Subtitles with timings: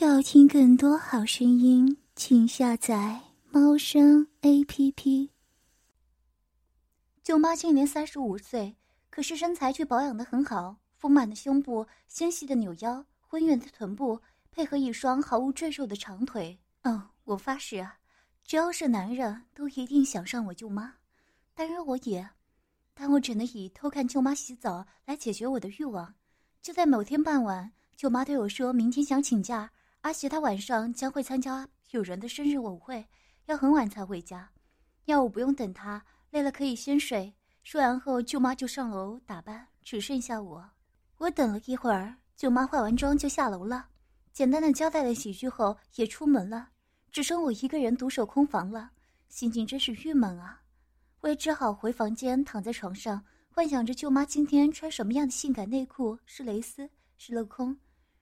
[0.00, 5.32] 要听更多好声音，请下载猫声 A P P。
[7.20, 8.76] 舅妈今年三十五岁，
[9.10, 14.20] 可是身材却保养的很好，丰满的胸部、纤细的扭腰、浑圆的臀部，
[14.52, 16.60] 配合一双毫无赘肉的长腿。
[16.82, 17.98] 嗯，我发誓啊，
[18.44, 20.94] 只要是男人，都一定想上我舅妈。
[21.56, 22.30] 当然，我也，
[22.94, 26.14] 但我只能以偷看舅妈洗澡来解决我的欲望。
[26.62, 29.72] 就在某天傍晚，舅妈对我说明天想请假。
[30.02, 33.06] 阿喜他晚上将会参加友人的生日舞会，
[33.46, 34.50] 要很晚才回家，
[35.06, 37.34] 要我不用等他，累了可以先睡。
[37.64, 40.70] 说完后，舅妈就上楼打扮，只剩下我。
[41.18, 43.88] 我等了一会儿，舅妈化完妆就下楼了，
[44.32, 46.70] 简单的交代了几句后也出门了，
[47.10, 48.92] 只剩我一个人独守空房了，
[49.28, 50.62] 心情真是郁闷啊！
[51.20, 56.88] 我也只好回房间躺在床上，幻想着舅妈今天穿什么样的性感内裤，是蕾丝，
[57.18, 57.76] 是镂空。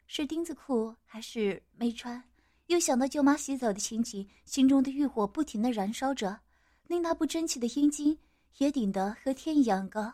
[0.07, 2.23] 是钉子裤还是没穿？
[2.67, 6.41] 又想到舅妈洗澡的情景，心中的欲火不停的燃烧着，
[6.87, 8.19] 令那不争气的阴茎
[8.59, 10.13] 也顶得和天一样高。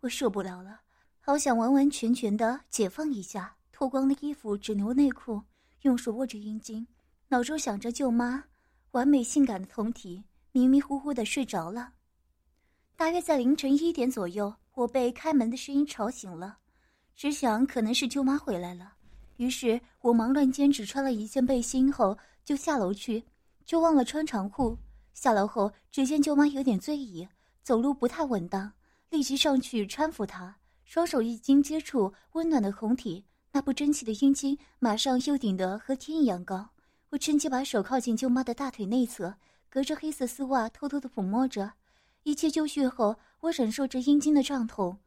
[0.00, 0.80] 我受不了了，
[1.20, 5.42] 好想完完全全的解放一下，脱光了衣服，只留内裤，
[5.82, 6.86] 用手握着阴茎，
[7.28, 8.44] 脑中想着舅妈
[8.92, 11.92] 完美性感的酮体，迷迷糊糊的睡着了。
[12.96, 16.58] 大约在凌晨一点左右，我被开门的声音吵醒了，
[17.14, 18.94] 只想可能是舅妈回来了。
[19.36, 23.24] 于是我忙乱间只穿了一件背心后就下楼去，
[23.64, 24.78] 就忘了穿长裤。
[25.12, 27.28] 下楼后只见舅妈有点醉意，
[27.62, 28.72] 走路不太稳当，
[29.10, 30.56] 立即上去搀扶她。
[30.84, 36.70] 双手一经接触温暖的红体，那不争气的阴茎马上又顶得和天一样高。
[37.10, 39.36] 我趁机把手靠近舅妈的大腿内侧，
[39.68, 41.72] 隔着黑色丝袜偷偷的抚摸着。
[42.24, 44.98] 一切就绪后，我忍受着阴茎的胀痛，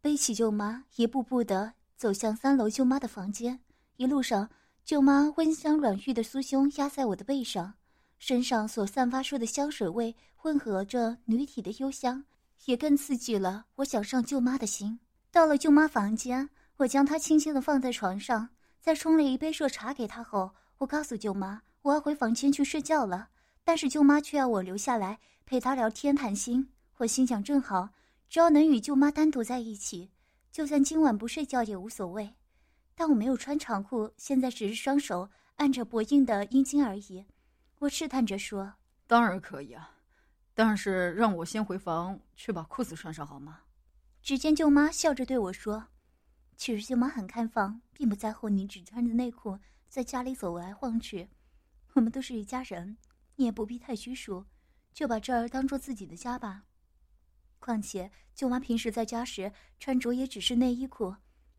[0.00, 3.60] 背起舅妈，一步步的走向三楼舅妈的房间。
[3.96, 4.50] 一路上，
[4.84, 7.74] 舅妈温香软玉的酥胸压在我的背上，
[8.18, 12.24] 身上所散发出的香水味混合着女体的幽香，
[12.64, 14.98] 也更刺激了我想上舅妈的心。
[15.30, 18.48] 到了舅妈房间，我将她轻轻地放在床上，
[18.80, 23.28] 在冲了一杯热茶给她后，我告诉舅妈我要回房间去睡觉了。
[23.62, 26.68] 但是舅妈却要我留下来陪她聊天谈心。
[26.98, 27.90] 我心想，正好，
[28.28, 30.10] 只要能与舅妈单独在一起，
[30.54, 32.36] 就算今晚不睡觉也无所谓。
[32.94, 37.26] 但我没有穿长裤，现在只是双手按着脖硬的阴茎而已。
[37.80, 38.74] 我试探着说
[39.08, 39.98] ：“当然可以啊，
[40.54, 43.62] 但是让我先回房去把裤子穿上好吗？”
[44.22, 45.88] 只见舅妈笑着对我说
[46.56, 51.30] ：“其实舅妈很开放，并不在乎你只穿着内裤在家里走来晃去。
[51.94, 52.96] 我们都是一家人，
[53.34, 54.46] 你也不必太拘束，
[54.92, 56.62] 就把这儿当做自己的家吧。
[57.64, 61.14] 况且舅妈平时在家时穿着也只是内衣裤。”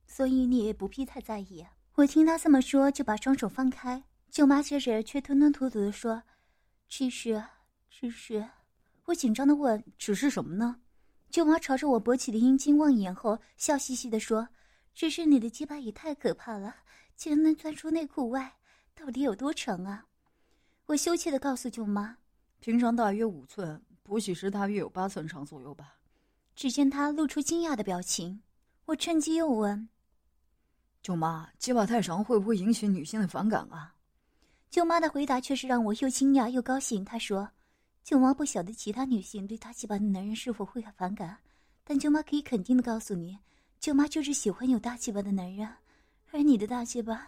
[0.07, 1.65] 所以你也不必太在意。
[1.95, 4.03] 我听他这么说，就把双手放开。
[4.29, 6.21] 舅妈接着却吞吞吐吐地说
[6.87, 7.43] ：“只是，
[7.89, 8.47] 只是。”
[9.05, 10.79] 我紧张地问：“只是什么呢？”
[11.31, 14.47] 舅妈朝着我勃起的阴茎望一眼后，笑嘻嘻地说
[14.93, 16.75] ：“只是你的鸡巴也太可怕了，
[17.15, 18.57] 竟然能钻出内裤外，
[18.93, 20.05] 到底有多长啊？”
[20.85, 22.17] 我羞怯地告诉舅妈
[22.61, 25.95] ：“平常大约五寸，勃起时大约有八寸长左右吧。”
[26.55, 28.41] 只见他露出惊讶的表情。
[28.85, 29.89] 我趁机又问。
[31.01, 33.93] 舅妈，鸡巴太长会不会引起女性的反感啊？
[34.69, 37.03] 舅妈的回答却是让我又惊讶又高兴。
[37.03, 37.49] 她说
[38.03, 41.37] ：“舅妈不晓得其他女性对大鸡巴的男人是否会反感，
[41.83, 43.37] 但舅妈可以肯定的告诉你，
[43.79, 45.67] 舅妈就是喜欢有大鸡巴的男人，
[46.31, 47.27] 而你的大鸡巴，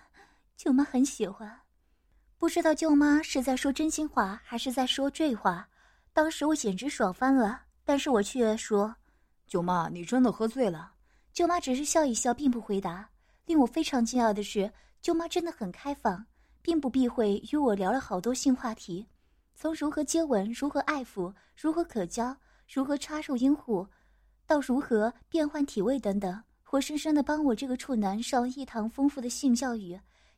[0.56, 1.60] 舅妈很喜欢。”
[2.38, 5.68] 不知道舅妈是在说真心话还是在说醉话。
[6.18, 8.96] 当时我简直爽翻了，但是我却说
[9.46, 10.92] ：“舅妈，你真的喝醉了？”
[11.32, 13.08] 舅妈只是笑一笑，并不回答。
[13.46, 16.26] 令我非常惊讶的是，舅妈真的很开放，
[16.64, 19.08] 并不避讳与我聊了好多性话题，
[19.54, 22.36] 从如何接吻、如何爱抚、如何可交、
[22.68, 23.88] 如何插入阴户，
[24.48, 29.92] 到如何变换体位等等，活生生的帮我这个处男上一堂丰富的性教育，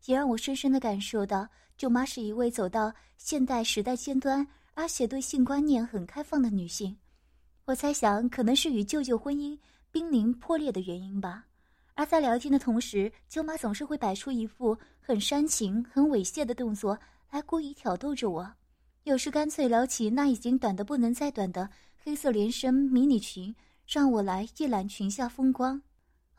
[0.07, 1.47] 也让我深深的感受到
[1.78, 6.96] 舅妈是一位走到现代时代尖端，而且对性观念很开放的女性。
[7.66, 9.58] 我猜想，可能是与舅舅婚姻
[9.92, 11.46] 濒临破裂的原因吧。
[11.96, 16.98] 而在聊天的同时，舅妈总是会摆出一副很煽情、很猥亵的动作
[17.30, 18.50] 来故意挑逗着我，
[19.04, 21.70] 有时干脆撩起那已经短的不能再短的
[22.02, 23.54] 黑色连身迷你裙，
[23.86, 25.82] 让我来一览裙下风光。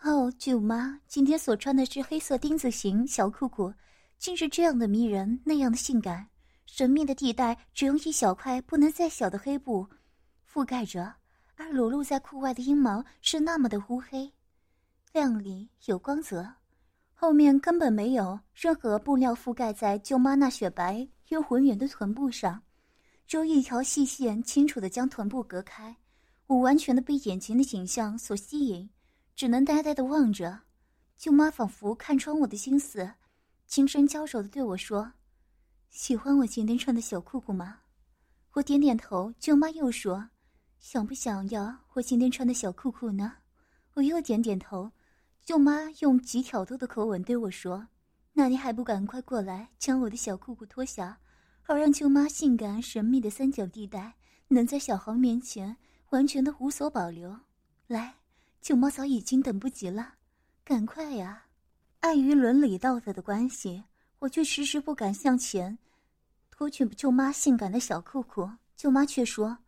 [0.00, 3.70] 哦，舅妈今天所穿的是黑色丁字形小裤裤，
[4.18, 6.29] 竟是这样的迷人，那样的性感。
[6.72, 9.86] 神秘的地带只用一小块不能再小的黑布
[10.50, 11.16] 覆盖着，
[11.56, 14.32] 而裸露在裤外的阴毛是那么的乌黑。
[15.12, 16.54] 亮丽有光泽，
[17.12, 22.62] 后面根本没有任何布料覆盖在舅妈那雪白又浑圆的臀部上，
[23.26, 25.94] 只有一条细线清楚的将臀部隔开。
[26.46, 28.88] 我完全的被眼前的景象所吸引，
[29.34, 30.60] 只能呆呆的望着。
[31.16, 33.12] 舅妈仿佛看穿我的心思，
[33.66, 35.12] 轻声娇柔的对我说
[35.90, 37.80] ：“喜欢我今天穿的小裤裤吗？”
[38.54, 39.32] 我点点头。
[39.38, 40.30] 舅妈又说
[40.78, 43.34] ：“想不想要我今天穿的小裤裤呢？”
[43.94, 44.90] 我又点点头。
[45.44, 47.88] 舅妈用极挑逗的口吻对我说
[48.32, 51.18] ：“那你还不赶快过来，将我的小裤裤脱下，
[51.60, 54.14] 好让舅妈性感神秘的三角地带
[54.48, 55.76] 能在小豪面前
[56.10, 57.36] 完全的无所保留。”
[57.88, 58.14] 来，
[58.60, 60.14] 舅妈早已经等不及了，
[60.64, 61.46] 赶快呀！
[62.00, 63.82] 碍于伦理道德的关系，
[64.20, 65.76] 我却迟迟不敢向前
[66.50, 68.48] 脱去舅妈性感的小裤裤。
[68.76, 69.58] 舅妈却说：“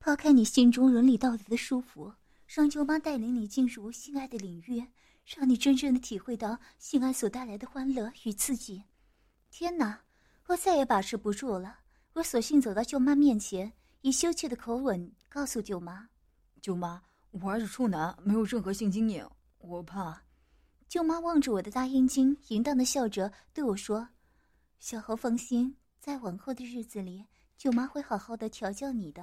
[0.00, 2.14] 抛开你心中伦理道德的束缚，
[2.46, 4.84] 让舅妈带领你进入性爱的领域。”
[5.26, 8.80] 让你真正的体会到性爱所带来的欢乐与刺激。
[9.50, 9.98] 天哪，
[10.46, 11.80] 我再也把持不住了。
[12.12, 13.72] 我索性走到舅妈面前，
[14.02, 16.08] 以羞怯的口吻告诉舅妈
[16.62, 20.22] ：“舅妈，我儿子处男，没有任何性经验，我怕。”
[20.96, 24.08] 舅妈望着我的大阴茎，淫荡的笑着对我说
[24.80, 27.26] ：“小猴放心，在往后的日子里，
[27.58, 29.22] 舅妈会好好的调教你的。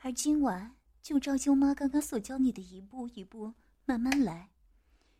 [0.00, 3.54] 而今晚，就照舅妈刚刚所教你的一步一步
[3.84, 4.50] 慢慢来。”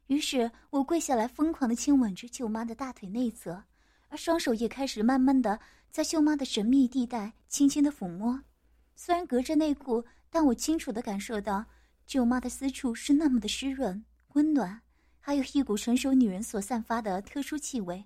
[0.08, 3.62] 于是我跪下来，疯狂的亲吻着舅妈的大腿内侧，
[4.08, 5.60] 而双手也开始慢慢的
[5.92, 8.42] 在舅妈的神秘地带轻轻的抚摸。
[8.96, 11.64] 虽然隔着内裤，但我清楚的感受到
[12.08, 14.82] 舅妈的私处是那么的湿润、温暖，
[15.30, 18.04] 还有一股成熟女人所散发的特殊气味。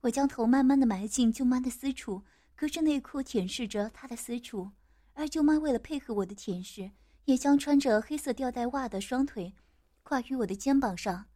[0.00, 2.24] 我将头慢慢的埋进舅妈的私处，
[2.56, 4.72] 隔着内裤舔舐着她的私处，
[5.12, 6.90] 而舅妈为了配合我的舔舐，
[7.26, 9.54] 也将穿着黑色吊带袜的双腿
[10.02, 11.26] 跨于我的肩膀上。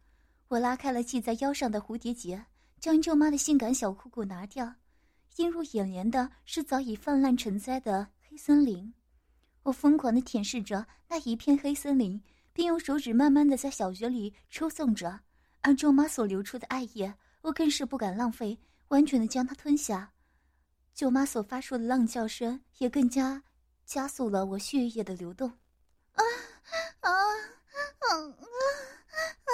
[0.49, 2.47] 我拉开了系在腰上的蝴蝶结，
[2.81, 4.75] 将舅妈的性感小裤裤拿掉。
[5.37, 8.93] 映入眼帘的是早已泛滥成灾的黑森林。
[9.63, 12.21] 我疯狂地舔舐着那一片黑森林，
[12.53, 15.21] 并用手指慢慢的在小穴里抽送着。
[15.61, 20.11] 而舅妈所流出的爱液，我更是不敢浪费，完全的将它吞下。
[20.93, 23.43] 舅妈所发出的浪叫声，也更加
[23.85, 25.49] 加速了我血液的流动。
[26.13, 26.23] 啊
[26.99, 28.17] 啊啊啊
[29.45, 29.51] 啊！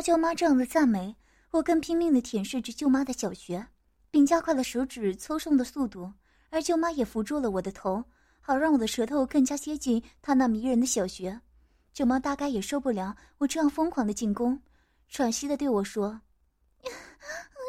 [0.00, 1.14] 舅妈这样的赞美，
[1.50, 3.66] 我更拼命的舔舐着舅妈的小穴，
[4.10, 6.12] 并加快了手指抽送的速度。
[6.50, 8.04] 而舅妈也扶住了我的头，
[8.40, 11.40] 好让我的舌头更加接近她那迷人的小穴。
[11.92, 14.60] 舅妈大概也受不了我这样疯狂的进攻，
[15.08, 16.20] 喘息的对我说：“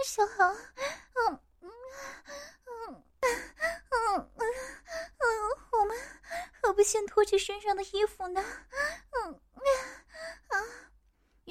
[0.06, 1.70] 小豪，嗯嗯
[2.62, 3.04] 嗯
[3.90, 4.44] 嗯嗯
[5.18, 5.26] 嗯，
[5.72, 5.98] 我们
[6.62, 8.42] 何不先脱去身上的衣服呢？”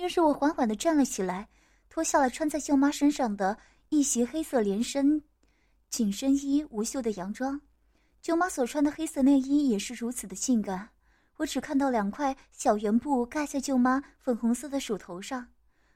[0.03, 1.49] 于是我缓缓地站了起来，
[1.89, 3.57] 脱下了穿在舅妈身上的
[3.89, 5.23] 一袭黑色连身
[5.89, 7.61] 紧身衣、无袖的洋装。
[8.21, 10.89] 舅妈所穿的黑色内衣也是如此的性感。
[11.37, 15.47] 我只看到两块小圆布盖在舅妈粉红色的手头上，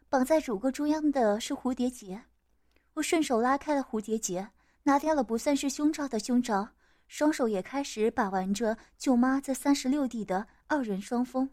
[0.08, 2.22] 绑在乳沟中央的是蝴蝶结。
[2.94, 4.48] 我顺手拉开了蝴蝶结，
[4.84, 6.68] 拿掉了不算是胸罩的胸罩，
[7.08, 11.50] 双手也开始把玩着舅妈这三十六 D 的二人双峰。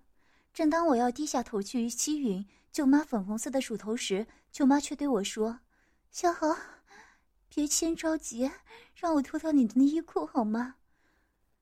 [0.53, 5.59] 正当我要低下头去吸吮舅妈粉红色的乳头时，舅妈却对我说
[6.11, 6.55] ：“小何，
[7.49, 8.51] 别先着急，
[8.93, 10.75] 让我脱掉你的内衣裤好吗？”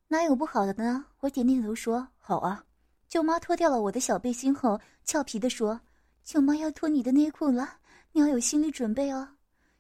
[0.10, 1.06] 哪有不好的呢？
[1.22, 2.66] 我点点头说：“好啊。”
[3.08, 5.80] 舅妈脱掉了我的小背心后，俏皮地说
[6.24, 7.78] ：“舅妈要脱你的内裤了，
[8.12, 9.36] 你要有心理准备哦。”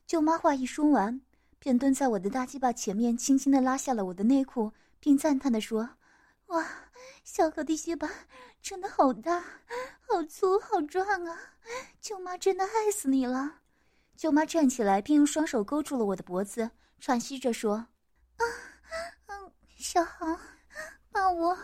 [0.08, 1.22] 舅妈话一说完，
[1.60, 5.90] 便蹲在我的大鸡巴前面，轻轻地拉下了我的内裤，并赞叹地说
[6.48, 6.66] ：“哇！”
[7.24, 8.10] 小狗的鸡巴
[8.62, 9.44] 真的好大，
[10.08, 11.38] 好粗，好壮啊！
[12.00, 13.62] 舅妈真的爱死你了。
[14.16, 17.88] 舅妈站起来，并用双手勾住了我的脖子，喘息着说
[18.38, 18.44] ：“啊，
[19.28, 20.40] 嗯，小豪，
[21.12, 21.58] 抱我，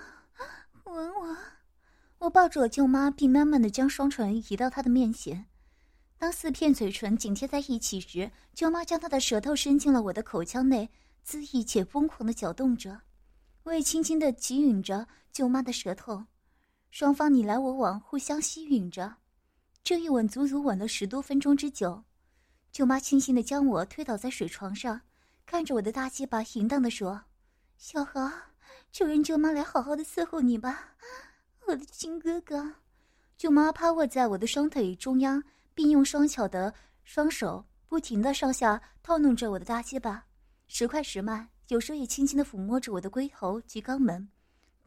[0.85, 1.37] 吻我。”
[2.19, 5.45] 我抱住了舅妈，并慢慢的将双唇移到她的面前。
[6.17, 10.89] 当四片嘴唇紧贴在一起时，舅妈将她的舌头伸进了我的口腔内，
[11.23, 13.01] 恣意且疯狂的搅动着。
[13.63, 16.25] 我也轻轻的吸吮着舅妈的舌头，
[16.89, 19.17] 双方你来我往，互相吸吮着。
[19.83, 22.03] 这一吻足足吻了十多分钟之久。
[22.71, 25.01] 舅妈轻轻的将我推倒在水床上，
[25.45, 27.21] 看着我的大鸡巴，淫荡的说
[27.77, 28.29] ：“小豪，
[28.91, 30.95] 就让舅妈来好好的伺候你吧，
[31.67, 32.75] 我的亲哥哥。”
[33.37, 40.25] 舅妈趴卧在我的双腿中央，并用双巧的双手不停的上下套弄着我的大鸡巴，
[40.67, 44.27] 时快时慢，有时候也轻轻的抚摸着我的龟头及肛门，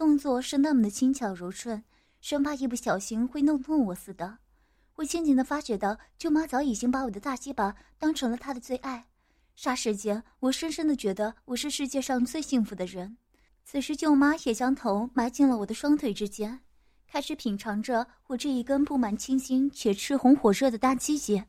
[0.00, 1.85] 动作是那么的轻巧柔顺，
[2.23, 4.38] 生怕一不小心会弄痛我似的。
[4.95, 9.09] 我渐渐的发觉到，舅妈早已经把我的大鸡巴当成了她的最爱。
[9.54, 13.19] 霎时间，我深深的觉得我是世界上最幸福的人。
[13.62, 16.61] 此时，舅妈也将头埋进了我的双腿之间。
[17.07, 21.45] 开始品尝着我这一根布满青筋且赤红火热的大鸡鸡，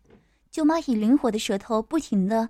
[0.50, 2.50] 舅妈以灵活的舌头不停的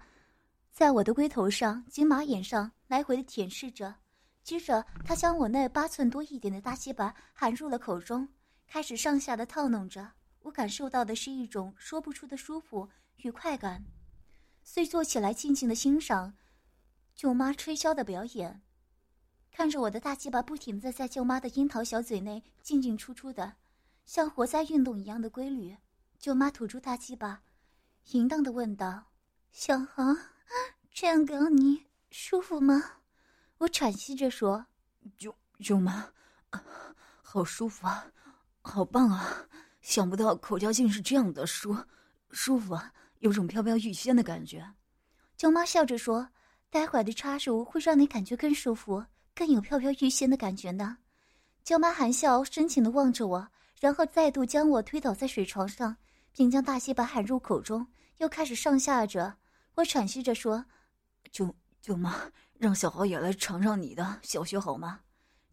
[0.71, 3.93] 在我的龟头上金马眼上来回的舔舐着，
[4.43, 8.27] 接着她将我那八寸多一点的大鸡巴含入了口中，
[8.67, 10.13] 开始上下的套弄着。
[10.43, 13.85] 我感受到的是一种说不出的舒服与快感，
[14.63, 16.33] 遂坐起来静静的欣赏
[17.13, 18.63] 舅妈吹箫的表演。
[19.51, 23.57] 看着我的大鸡巴不停的在舅妈的樱桃小嘴内进进出出的，
[24.05, 25.77] 像活塞运动一样的规律，
[26.17, 27.43] 舅妈吐出大鸡巴，
[28.11, 29.11] 淫荡的问道
[29.51, 30.17] ：“小航，
[30.91, 33.00] 这样搞你舒服吗？”
[33.61, 34.65] 我喘息着说
[35.19, 36.09] ：“舅舅妈，
[37.21, 38.11] 好舒服啊，
[38.63, 39.47] 好棒啊！
[39.81, 41.77] 想不到口交竟是这样的舒
[42.31, 44.73] 舒服啊，有种飘飘欲仙的感觉。”
[45.37, 46.27] 舅妈笑着说
[46.71, 50.97] ：“待会儿的插入会让你感觉更舒服。”更有飘飘欲仙的感觉呢，
[51.63, 53.47] 舅妈含笑深情的望着我，
[53.79, 55.95] 然后再度将我推倒在水床上，
[56.31, 57.85] 并将大鸡巴含入口中，
[58.17, 59.37] 又开始上下着。
[59.75, 60.65] 我喘息着说
[61.31, 65.01] ：“舅舅妈，让小豪也来尝尝你的小穴好吗？”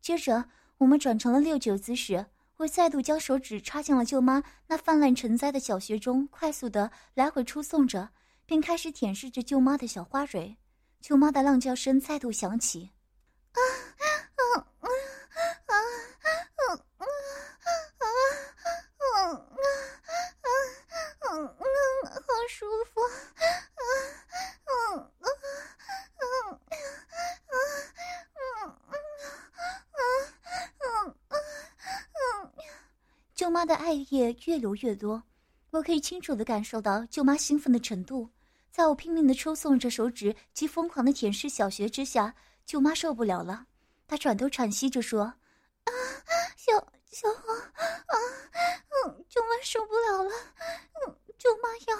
[0.00, 2.26] 接着我们转成了六九姿势，
[2.58, 8.11] 我再度将手指插进了舅妈那泛滥成灾的小穴中，快速的来回出送着，
[8.47, 10.56] 并开始舔舐着舅妈的小花蕊。
[11.00, 12.90] 舅妈的浪叫声再度响起。
[13.52, 13.58] 啊
[13.99, 14.06] 啊
[33.38, 35.23] 舅妈的爱液越流越多，
[35.71, 38.28] 我可以清楚的感受到舅妈兴奋的程度。
[38.73, 42.35] 在我拼命的抽送着手指及疯狂的舔舐小穴之下。
[42.66, 43.66] 舅妈受不了了，
[44.09, 45.23] 她转头喘息着说
[45.87, 45.90] ：“啊，
[46.57, 46.73] 小
[47.12, 48.14] 小黄，啊，
[49.07, 50.30] 嗯，舅妈受不了了，
[51.07, 51.97] 嗯，舅妈要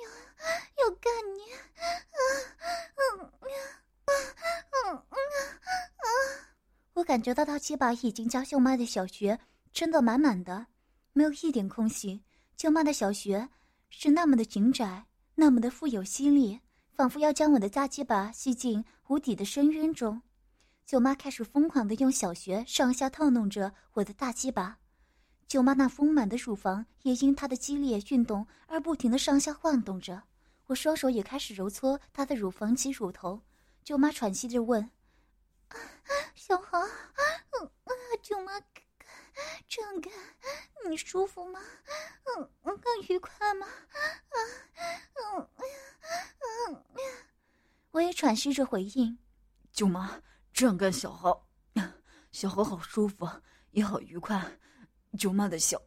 [0.00, 2.22] 要要干你，啊，
[3.18, 4.14] 嗯，啊，
[4.86, 5.02] 嗯，啊，
[5.98, 6.06] 啊！”
[6.94, 9.40] 我感觉到大鸡巴已经将舅妈的小穴
[9.72, 10.66] 撑得满满的，
[11.12, 12.22] 没有一点空隙。
[12.56, 13.48] 舅妈的小穴
[13.90, 16.60] 是那么的紧窄，那么的富有吸力。
[16.94, 20.20] 仿佛要将我的大鸡巴吸进无底的深渊中，
[20.84, 24.78] 舅妈开始疯狂地用小穴上下套弄着我的大鸡巴。
[25.48, 30.22] 舅妈那丰满的乳房也因她的激烈运动而不停地上下晃动着。
[30.66, 33.40] 我双手也开始揉搓她的乳房及乳头。
[33.82, 34.82] 舅妈喘息着问
[35.68, 35.76] ：“啊
[36.36, 36.86] 小豪，啊
[37.58, 37.90] 啊，
[38.22, 38.52] 舅妈，
[39.68, 40.12] 这样干
[40.88, 41.60] 你舒服吗？
[42.36, 43.66] 嗯嗯，更愉快吗？
[43.66, 44.36] 啊，
[45.36, 46.84] 嗯。”
[47.92, 49.18] 我也喘息着回应
[49.72, 50.22] ：“舅妈，
[50.52, 51.46] 这样干小豪，
[52.30, 53.28] 小豪好舒服，
[53.72, 54.58] 也好愉快。
[55.18, 55.80] 舅妈的小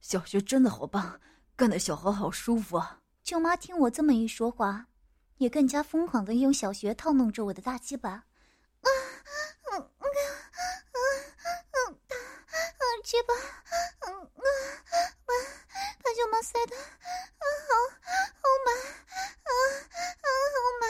[0.00, 1.20] 小学真的好棒，
[1.54, 4.86] 干的小豪好舒服啊。”舅妈听我这么一说话，
[5.38, 8.10] 也更加疯狂的用小学套弄着我的大鸡巴。
[8.10, 8.26] 啊，
[9.72, 10.10] 嗯嗯
[10.92, 10.98] 嗯
[11.70, 13.34] 嗯，大啊鸡巴，
[14.08, 14.42] 嗯啊，
[15.24, 15.34] 把
[16.02, 17.76] 把舅妈塞的啊好
[18.18, 19.50] 好满啊
[20.20, 20.84] 啊好满。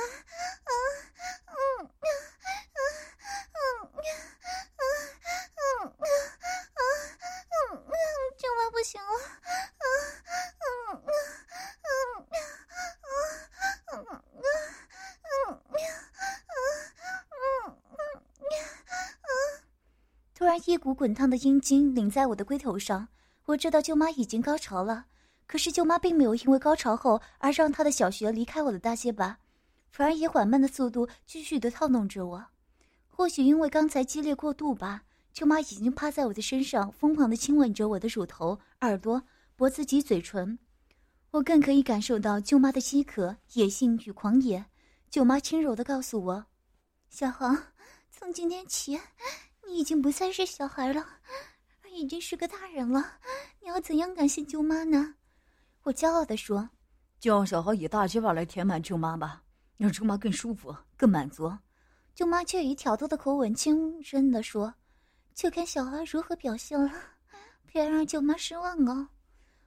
[20.44, 23.08] 突然一股滚烫的阴茎淋在我的龟头上，
[23.46, 25.06] 我知道舅妈已经高潮了。
[25.46, 29.38] 可是舅妈并没有因为高潮后而让她的小穴离开我的大鸡巴，
[29.90, 32.44] 反而以缓慢的速度继续的套弄着我。
[33.08, 39.22] 或许因为刚才激烈过度吧，舅妈已经趴在我的身上，疯狂的亲吻着我的乳头、耳朵、
[39.56, 40.58] 脖子及嘴唇。
[41.30, 44.66] 我更可以感受到舅妈的饥渴、野性与狂野。
[45.08, 46.44] 舅妈轻柔的告诉我
[47.08, 47.56] ：“小黄，
[48.10, 49.00] 从今天起。”
[49.66, 51.04] 你已经不再是小孩了，
[51.92, 53.18] 已经是个大人了。
[53.60, 55.14] 你要怎样感谢舅妈呢？
[55.84, 56.68] 我骄傲地说。
[57.20, 59.42] 就让小豪以大鸡巴来填满舅妈吧，
[59.78, 61.50] 让舅妈更舒服、更满足。
[62.14, 64.74] 舅妈却以挑逗的口吻轻声地说
[65.34, 66.92] ：“就看小豪如何表现了，
[67.64, 69.08] 别让舅妈失望哦。”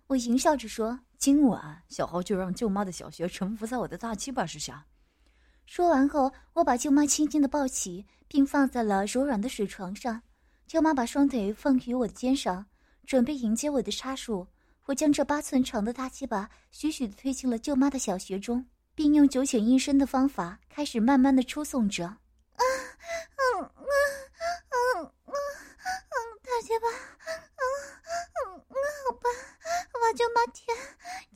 [0.06, 4.86] 我淫笑着说：“今晚小豪就让舅妈的小穴臣服在我的大鸡巴之下。”
[5.68, 10.22] 说完后，我把舅妈轻轻的抱起，并放在了柔软的水床上。
[10.66, 12.66] 舅妈把双腿放于我的肩上，
[13.06, 14.48] 准备迎接我的插入。
[14.86, 22.06] 我将这八寸长的大鸡巴徐徐的推进了舅妈的小穴中，并用九浅一深的方法开始慢慢的出送着。
[22.06, 22.18] 啊，
[22.56, 23.70] 嗯啊
[24.96, 25.34] 嗯嗯，
[26.42, 27.62] 大鸡巴，嗯
[28.08, 28.72] 嗯嗯，
[29.06, 29.30] 好吧，
[29.92, 30.66] 把舅妈舔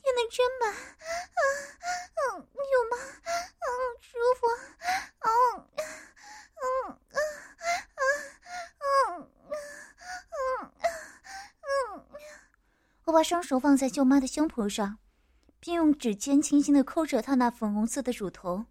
[0.00, 1.40] 舔的真满，啊
[2.32, 3.68] 嗯，舅妈，嗯，
[4.00, 4.46] 舒服，
[5.20, 5.28] 嗯
[6.56, 6.62] 嗯
[7.12, 7.20] 嗯
[8.80, 9.28] 嗯嗯
[11.62, 12.22] 嗯嗯。
[13.22, 14.98] 双手放在舅妈的胸脯上，
[15.60, 18.64] 并用指尖轻轻的抠着她那粉红色的乳头。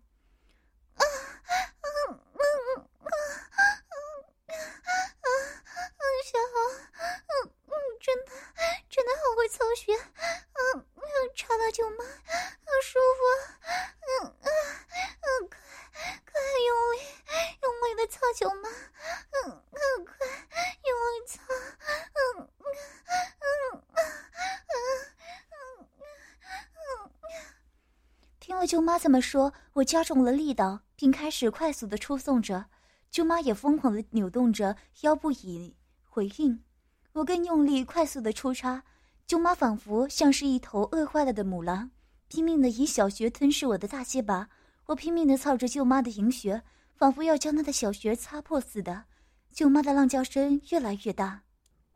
[28.71, 32.67] 舅妈这么说，我加重了力道，并开始快速的抽送着。
[33.09, 35.75] 舅妈也疯狂的扭动着腰部以
[36.05, 36.63] 回应。
[37.11, 38.83] 我更用力，快速的抽插。
[39.27, 41.91] 舅妈仿佛像是一头饿坏了的母狼，
[42.29, 44.47] 拼命的以小穴吞噬我的大鸡巴。
[44.85, 46.63] 我拼命的操着舅妈的银穴，
[46.95, 49.03] 仿佛要将她的小穴擦破似的。
[49.51, 51.41] 舅妈的浪叫声越来越大。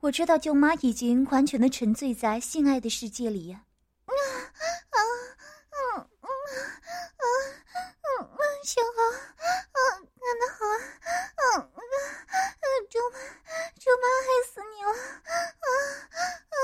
[0.01, 3.53] 我知道舅妈已经完全的沉醉在性爱的世界里。
[3.53, 3.61] 啊
[4.89, 4.99] 啊！
[8.65, 10.57] 小豪，嗯，干得好，
[11.37, 13.15] 嗯，嗯，舅妈，
[13.77, 14.89] 舅妈害死你了，
[15.61, 15.69] 嗯，
[16.49, 16.57] 嗯，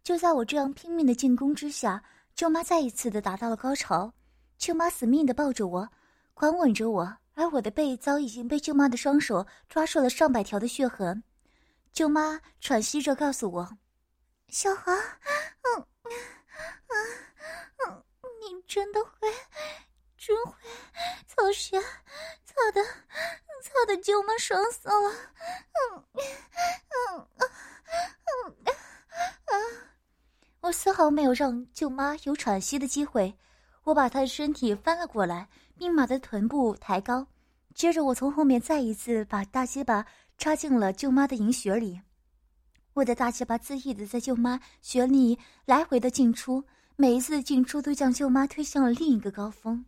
[0.02, 2.02] 就在我这样拼命的进攻之下，
[2.34, 4.12] 舅妈再一次的达到了高潮。
[4.56, 5.86] 舅妈死命的抱着我，
[6.32, 11.22] 狂吻着我，而我的背早已经被舅妈的双手抓出了上百条的血痕。
[11.92, 13.76] 舅妈喘息着告诉我
[14.48, 15.86] ：“小华，嗯，
[16.88, 16.96] 嗯，
[17.86, 18.04] 嗯，
[18.40, 19.10] 你真的会，
[20.16, 20.52] 真会
[21.26, 22.82] 操血，操的，
[23.62, 25.10] 操的舅妈爽死了。”
[25.92, 28.56] 嗯，嗯，嗯，
[29.46, 33.34] 嗯，毫没有让舅妈有喘息的机会。
[33.84, 37.26] 我把她的身体翻了过来，并把她的臀部抬高，
[37.74, 40.06] 接着我从后面再一次把大鸡巴。
[40.38, 41.98] 插进了舅妈的银穴里，
[42.92, 46.62] 我的大鸡巴恣意的在舅妈穴里来回的进出，
[46.94, 49.82] 每一次进出都将舅妈推向了另一个高峰。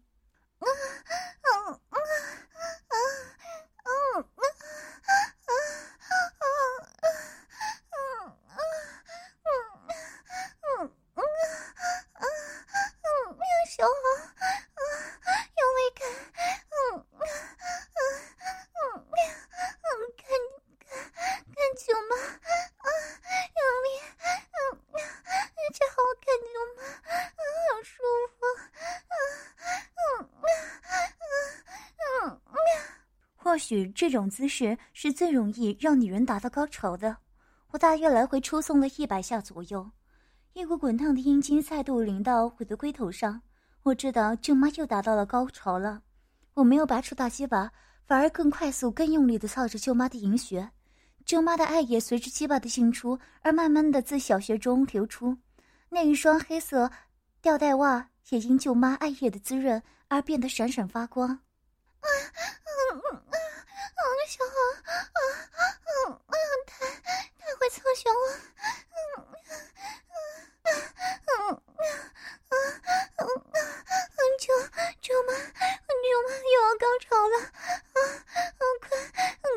[33.95, 37.17] 这种姿势是最容易让女人达到高潮的。
[37.73, 39.91] 我大约来回出送了一百下左右，
[40.55, 43.43] 一股滚烫的阴茎再度淋到我的龟头上。
[43.83, 46.03] 我知道舅妈又达到了高潮了。
[46.55, 47.71] 我没有拔出大鸡巴，
[48.07, 50.71] 反而更快速、更用力的操着舅妈的银穴。
[51.25, 55.37] 舅妈的爱液随着鸡巴的进出而慢慢的自小穴中流出，
[55.91, 56.91] 那一双黑色
[57.43, 61.29] 吊带袜也因舅妈爱液的滋润而变得闪闪发光。
[61.29, 62.09] 啊，
[63.99, 64.61] 王雄啊，
[65.13, 65.21] 啊，
[66.07, 66.31] 嗯，
[66.67, 66.71] 他
[67.39, 68.31] 他会操熊啊，
[68.95, 69.27] 嗯，
[70.63, 70.71] 嗯，
[71.27, 71.63] 嗯，
[72.49, 72.53] 嗯，
[73.17, 74.55] 嗯，嗯，舅
[75.01, 77.99] 舅妈，舅妈又要高潮了，啊，
[78.35, 78.89] 嗯，快，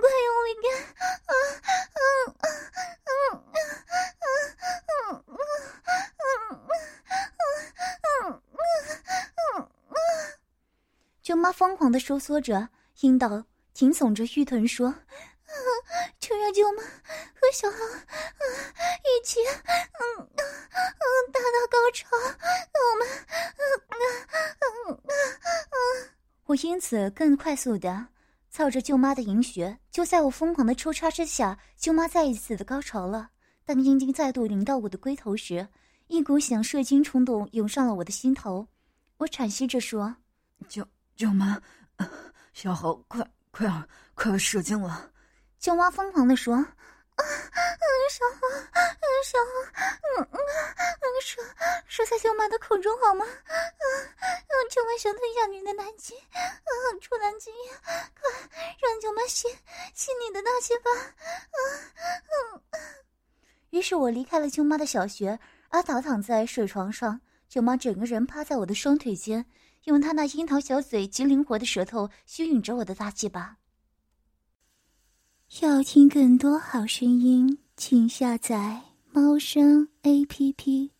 [0.02, 0.66] 快用力干，
[1.28, 1.32] 啊，
[1.98, 2.02] 嗯，
[2.42, 3.50] 嗯，嗯，
[4.22, 5.38] 嗯，
[6.18, 6.66] 嗯，嗯，
[8.18, 8.42] 嗯，嗯，
[9.56, 9.94] 嗯，嗯，
[11.22, 12.70] 舅妈疯狂的收缩着
[13.02, 13.46] 阴道。
[13.82, 14.94] 挺耸着玉臀说。
[16.20, 23.08] 就让舅妈和小豪一起，嗯嗯嗯，达到高潮，我们，
[23.58, 24.04] 嗯嗯
[24.86, 25.02] 嗯嗯
[25.72, 26.10] 嗯，
[26.46, 28.06] 我因此更快速的
[28.52, 29.76] 操着舅妈的银穴。
[29.90, 33.32] 就在我疯狂的抽插之下，舅妈再一次的高潮了。
[33.66, 35.68] 当阴茎再度临到我的龟头时，
[36.06, 38.68] 一股想射精冲动涌上了我的心头。
[39.18, 40.16] 我喘息着说
[40.70, 41.60] ：“舅舅妈，
[42.54, 43.28] 小猴，快
[43.62, 45.12] 快要快要射精了。”
[45.62, 46.66] 舅妈疯狂的说：“啊，
[48.10, 48.42] 小豪，
[49.24, 49.52] 小豪，
[50.18, 50.38] 嗯嗯，
[51.22, 51.40] 射
[51.88, 53.24] 射在舅妈的口中好吗？
[53.24, 58.32] 嗯，舅妈想吞下你的奶精，嗯，出南京，快
[58.82, 59.48] 让舅妈吸
[59.94, 60.90] 吸你的大鸡巴。”
[61.54, 61.62] 嗯
[62.02, 62.62] 嗯。
[63.70, 67.22] 于是我离开了舅妈的小穴，而倒躺在水床上。
[67.48, 69.46] 舅妈整个人趴在我的双腿间，
[69.86, 73.58] 用他那樱桃小嘴及灵活的舌头吸引着我的大鸡巴。
[75.62, 80.92] 要听更多好声音，请下载猫声 A P P。